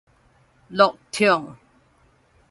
[0.73, 1.53] 樂暢